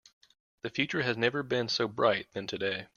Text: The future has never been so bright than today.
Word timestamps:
The 0.63 0.71
future 0.71 1.03
has 1.03 1.15
never 1.15 1.43
been 1.43 1.69
so 1.69 1.87
bright 1.87 2.25
than 2.33 2.47
today. 2.47 2.87